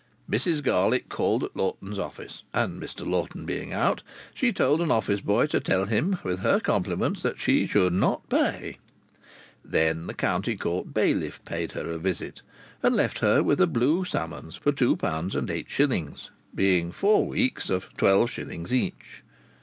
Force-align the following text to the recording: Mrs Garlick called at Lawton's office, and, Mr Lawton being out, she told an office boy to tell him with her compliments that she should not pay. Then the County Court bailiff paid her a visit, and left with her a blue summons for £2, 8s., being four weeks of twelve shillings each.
Mrs 0.27 0.63
Garlick 0.63 1.09
called 1.09 1.43
at 1.43 1.55
Lawton's 1.55 1.99
office, 1.99 2.41
and, 2.55 2.81
Mr 2.81 3.07
Lawton 3.07 3.45
being 3.45 3.71
out, 3.71 4.01
she 4.33 4.51
told 4.51 4.81
an 4.81 4.89
office 4.89 5.21
boy 5.21 5.45
to 5.45 5.59
tell 5.59 5.85
him 5.85 6.17
with 6.23 6.39
her 6.39 6.59
compliments 6.59 7.21
that 7.21 7.39
she 7.39 7.67
should 7.67 7.93
not 7.93 8.27
pay. 8.27 8.79
Then 9.63 10.07
the 10.07 10.15
County 10.15 10.57
Court 10.57 10.91
bailiff 10.91 11.39
paid 11.45 11.73
her 11.73 11.87
a 11.91 11.99
visit, 11.99 12.41
and 12.81 12.95
left 12.95 13.21
with 13.21 13.59
her 13.59 13.63
a 13.63 13.67
blue 13.67 14.03
summons 14.03 14.55
for 14.55 14.71
£2, 14.71 14.97
8s., 14.97 16.29
being 16.55 16.91
four 16.91 17.27
weeks 17.27 17.69
of 17.69 17.93
twelve 17.95 18.31
shillings 18.31 18.73
each. 18.73 19.21